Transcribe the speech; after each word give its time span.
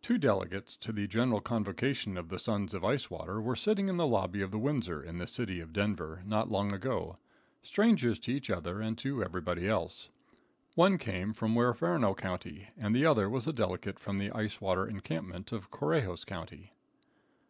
Two 0.00 0.16
delegates 0.16 0.74
to 0.78 0.90
the 0.90 1.06
General 1.06 1.38
Convocation 1.38 2.16
of 2.16 2.30
the 2.30 2.38
Sons 2.38 2.72
of 2.72 2.82
Ice 2.82 3.10
Water 3.10 3.42
were 3.42 3.54
sitting 3.54 3.90
in 3.90 3.98
the 3.98 4.06
lobby 4.06 4.40
of 4.40 4.50
the 4.50 4.58
Windsor, 4.58 5.02
in 5.02 5.18
the 5.18 5.26
city 5.26 5.60
of 5.60 5.74
Denver, 5.74 6.22
not 6.24 6.50
long 6.50 6.72
ago, 6.72 7.18
strangers 7.60 8.18
to 8.20 8.32
each 8.32 8.48
other 8.48 8.80
and 8.80 8.96
to 8.96 9.22
everybody 9.22 9.68
else. 9.68 10.08
One 10.76 10.96
came 10.96 11.34
from 11.34 11.54
Huerferno 11.56 12.14
county, 12.16 12.68
and 12.78 12.96
the 12.96 13.04
other 13.04 13.28
was 13.28 13.46
a 13.46 13.52
delegate 13.52 13.98
from 13.98 14.16
the 14.16 14.30
Ice 14.32 14.62
Water 14.62 14.86
Encampment 14.86 15.52
of 15.52 15.70
Correjos 15.70 16.24
county. 16.24 16.72